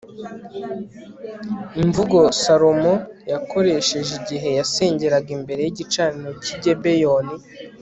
imvugo 1.81 2.19
salomo 2.41 2.93
yakoresheje 3.31 4.11
igihe 4.19 4.49
yasengeraga 4.59 5.29
imbere 5.37 5.59
y'igicaniro 5.63 6.31
cy'i 6.43 6.55
gebeyoni 6.63 7.35